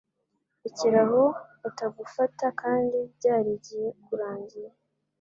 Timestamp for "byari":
3.17-3.49